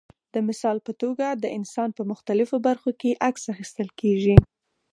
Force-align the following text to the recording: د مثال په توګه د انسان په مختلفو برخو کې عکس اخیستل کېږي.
د 0.33 0.35
مثال 0.47 0.77
په 0.87 0.91
توګه 1.01 1.27
د 1.43 1.45
انسان 1.57 1.89
په 1.97 2.03
مختلفو 2.11 2.55
برخو 2.67 2.91
کې 2.99 3.19
عکس 3.27 3.43
اخیستل 3.53 3.89
کېږي. 3.99 4.35